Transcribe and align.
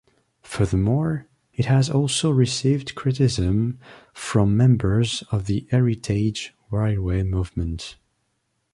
Furthermore, 0.41 1.27
it 1.53 1.65
has 1.65 1.87
also 1.87 2.31
received 2.31 2.95
criticism 2.95 3.77
from 4.15 4.57
members 4.57 5.23
of 5.31 5.45
the 5.45 5.67
heritage 5.69 6.55
railway 6.71 7.21
movement. 7.21 7.97